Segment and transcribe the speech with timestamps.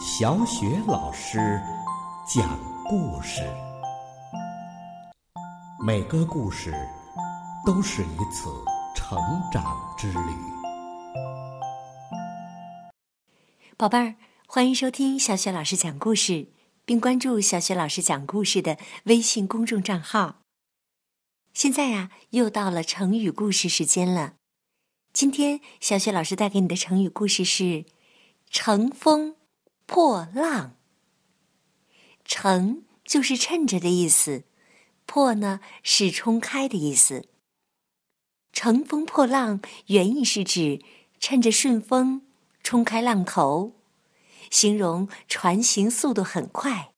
[0.00, 1.60] 小雪老师
[2.24, 3.42] 讲故事，
[5.84, 6.72] 每个故事
[7.66, 8.48] 都是一次
[8.94, 9.18] 成
[9.50, 10.18] 长之旅。
[13.76, 14.14] 宝贝儿，
[14.46, 16.52] 欢迎收听小雪老师讲故事，
[16.84, 20.42] 并关注小雪老师讲故事的微信公众账号。
[21.52, 24.34] 现在呀，又到了成语故事时间了。
[25.12, 27.84] 今天小雪老师带给你的成语故事是
[28.48, 29.34] “乘风
[29.88, 30.76] 破浪”。
[32.24, 34.44] 乘就是趁着的意思，
[35.06, 37.26] 破呢是冲开的意思。
[38.52, 40.84] 乘风破浪原意是指
[41.18, 42.26] 趁着顺风
[42.62, 43.72] 冲开浪头，
[44.50, 46.92] 形容船行速度很快，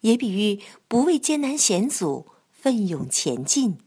[0.00, 3.78] 也比喻不畏艰难险阻，奋勇前进。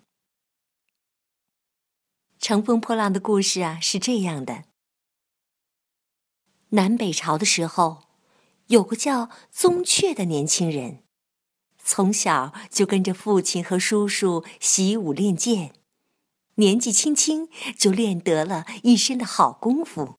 [2.37, 4.65] 乘风破浪的故事啊，是这样的：
[6.69, 8.10] 南北朝的时候，
[8.71, 11.03] 有个叫宗雀的年轻人，
[11.83, 15.73] 从小就跟着父亲和叔叔习武练剑，
[16.55, 20.15] 年纪轻轻就练得了一身的好功夫。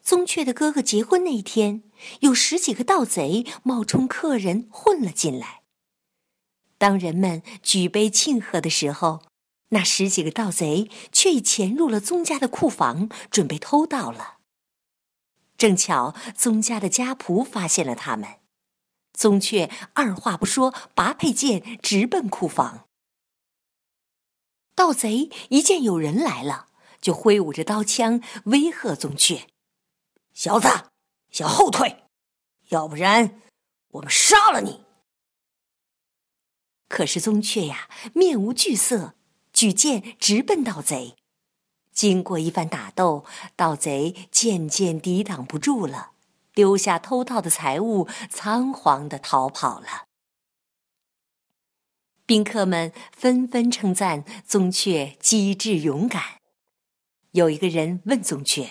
[0.00, 1.82] 宗雀的哥哥结婚那一天，
[2.20, 5.62] 有十几个盗贼冒充客人混了进来。
[6.78, 9.22] 当人们举杯庆贺的时候，
[9.70, 14.33] 那十几个盗贼却已潜入了宗家的库房，准备偷盗了。
[15.64, 18.40] 正巧宗家的家仆发现了他们，
[19.14, 22.86] 宗悫二话不说，拔佩剑直奔库房。
[24.74, 26.68] 盗贼一见有人来了，
[27.00, 29.44] 就挥舞着刀枪威吓宗悫
[30.34, 30.68] ：“小子，
[31.30, 32.04] 想后退，
[32.68, 33.40] 要不然
[33.92, 34.84] 我们杀了你！”
[36.90, 39.14] 可是宗雀呀，面无惧色。
[39.54, 41.16] 举剑直奔盗贼，
[41.94, 43.24] 经过一番打斗，
[43.56, 46.10] 盗贼渐渐抵挡不住了，
[46.52, 50.06] 丢下偷盗的财物，仓皇的逃跑了。
[52.26, 56.40] 宾客们纷纷称赞宗悫机智勇敢。
[57.30, 58.68] 有一个人问宗悫：“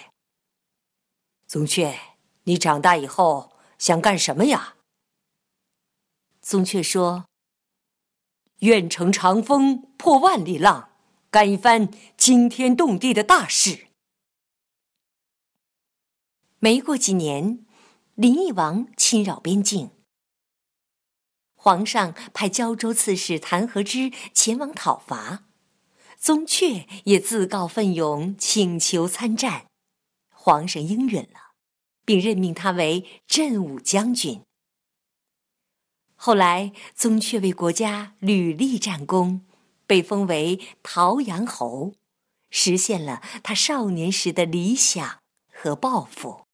[1.47, 1.97] 宗雀，
[2.43, 4.75] 你长大以后想干什么呀？”
[6.41, 7.25] 宗雀说。
[8.59, 10.92] 愿乘长风破万里浪，
[11.33, 13.87] 干一番惊天动地的大事。
[16.59, 17.65] 没过几年，
[18.13, 19.89] 林义王侵扰边境，
[21.55, 25.45] 皇上派胶州刺史谭和之前往讨伐，
[26.19, 29.65] 宗悫也自告奋勇请求参战，
[30.29, 31.55] 皇上应允了，
[32.05, 34.43] 并任命他为镇武将军。
[36.13, 39.43] 后来，宗悫为国家屡立战功，
[39.85, 41.93] 被封为陶阳侯，
[42.49, 45.19] 实现了他少年时的理想
[45.51, 46.45] 和抱负。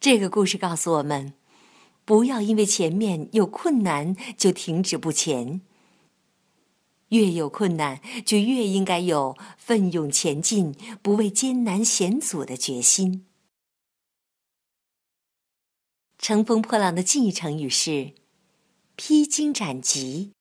[0.00, 1.34] 这个故事告诉我们：
[2.04, 5.60] 不要因为前面有困难就停止不前，
[7.08, 13.26] 越有困难就越应该有奋勇前进、不畏艰难险阻的决心。
[16.16, 18.14] 乘风破浪的近义成语是
[18.96, 20.32] “披荆斩棘”“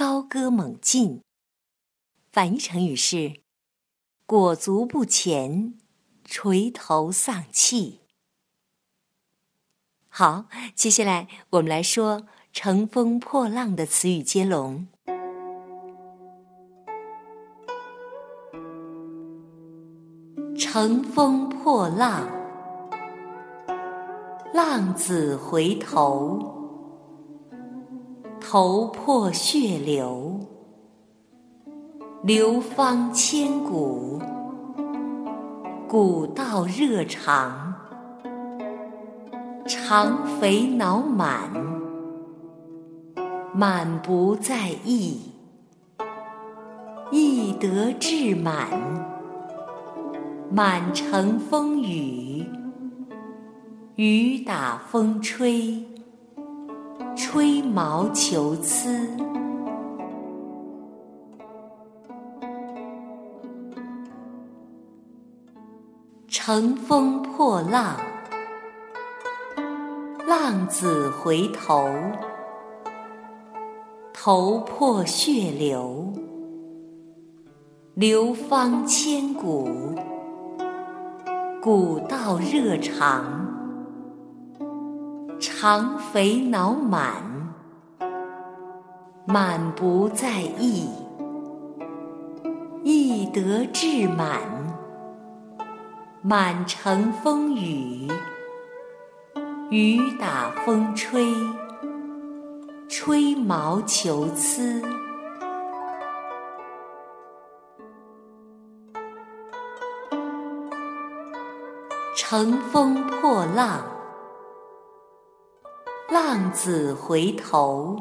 [0.00, 1.20] 高歌猛进”，
[2.32, 3.42] 反义成语是
[4.24, 5.74] “裹足不前
[6.24, 8.00] ”“垂头丧气”。
[10.08, 14.88] 好，接下来我们来说“乘风破浪”的词语接龙。
[20.56, 22.26] “乘风破浪”。
[24.54, 26.59] 浪子回头，
[28.52, 30.40] 头破血流，
[32.24, 34.20] 流芳千古，
[35.86, 37.72] 古道热肠，
[39.68, 41.48] 肠肥脑满，
[43.54, 45.30] 满不在意，
[47.12, 48.66] 意得志满，
[50.50, 52.44] 满城风雨。
[53.94, 55.84] 雨打风吹，
[57.32, 59.08] 吹毛求疵。
[66.26, 68.00] 乘风破浪，
[70.26, 71.88] 浪子回头，
[74.12, 76.12] 头破血流，
[77.94, 79.94] 流芳千古，
[81.62, 83.39] 古道热肠。
[85.40, 87.22] 肠肥脑满，
[89.24, 90.86] 满不在意，
[92.84, 94.38] 意得志满，
[96.20, 98.06] 满城风雨，
[99.70, 101.32] 雨打风吹，
[102.86, 104.82] 吹毛求疵。
[112.14, 113.80] 乘风破浪，
[116.10, 117.96] 浪子回头，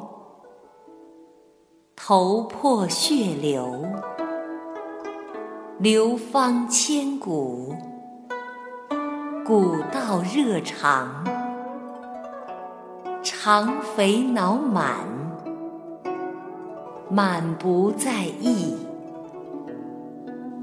[1.96, 3.86] 头破血流，
[5.78, 7.72] 流芳千古。
[9.46, 11.24] 古道热肠，
[13.22, 15.06] 肠肥脑满，
[17.12, 18.76] 满不在意，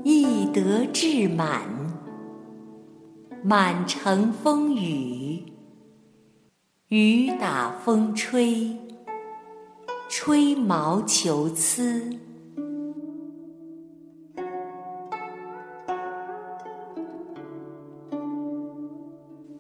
[0.03, 1.63] 意得志满。
[3.45, 5.45] 满城风雨，
[6.89, 8.79] 雨打风吹，
[10.09, 12.17] 吹毛求疵。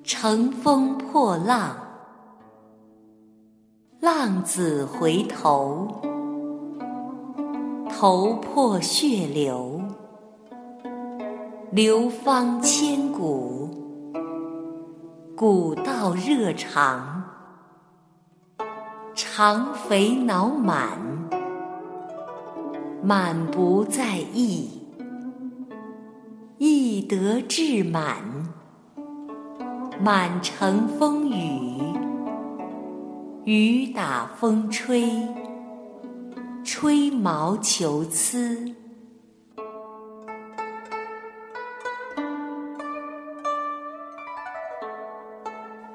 [0.04, 1.76] 乘风破浪，
[3.98, 6.00] 浪子回头，
[7.90, 9.82] 头破血流，
[11.72, 13.68] 流芳千古。
[15.36, 17.15] 古道热肠，
[19.38, 20.98] 肠肥脑满，
[23.02, 24.80] 满不在意，
[26.56, 28.16] 意得志满。
[30.00, 31.82] 满城风雨，
[33.44, 35.28] 雨打风吹，
[36.64, 38.74] 吹毛求疵。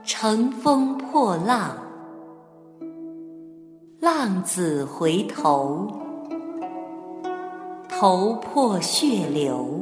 [0.03, 1.75] 乘风破浪，
[4.23, 5.87] 浪子回头，
[7.89, 9.79] 头破血流，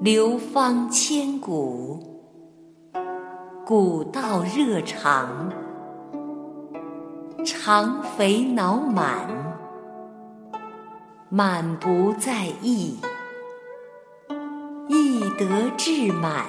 [0.00, 2.20] 流芳千古。
[3.64, 5.52] 古道热肠，
[7.44, 9.28] 肠肥脑满，
[11.28, 12.98] 满不在意，
[14.88, 16.46] 意得志满。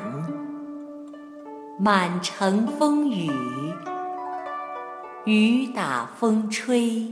[1.78, 3.30] 满城风雨，
[5.26, 7.06] 雨打风吹，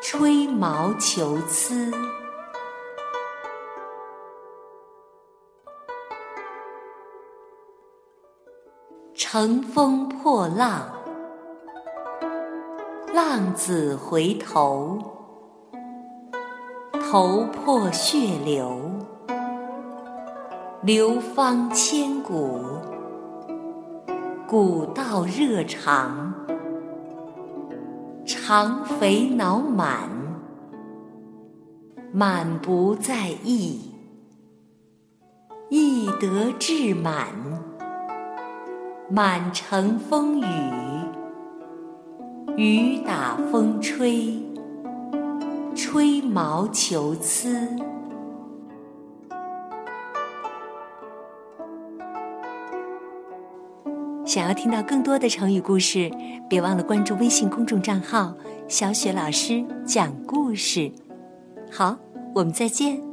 [0.00, 1.92] 吹毛求疵。
[9.12, 10.88] 乘风破浪，
[13.12, 15.00] 浪子回头，
[17.10, 18.80] 头破血流，
[20.82, 22.60] 流芳千古。
[24.46, 26.32] 古道热肠，
[28.48, 30.08] 肠肥脑满，
[32.14, 33.92] 满不在意，
[35.68, 37.26] 意得志满。
[39.10, 40.46] 满城风雨，
[42.56, 44.42] 雨打风吹，
[45.74, 47.68] 吹毛求疵。
[54.28, 56.10] 想要听到更多的成语故事，
[56.50, 58.36] 别忘了关注微信公众账号
[58.68, 60.92] “小雪老师讲故事”。
[61.72, 61.96] 好，
[62.34, 63.07] 我们再见。